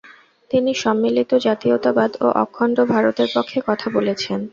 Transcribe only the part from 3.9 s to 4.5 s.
বলেছেন।